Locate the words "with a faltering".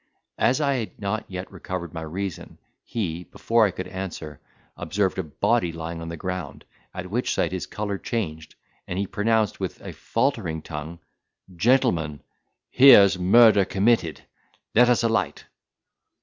9.59-10.63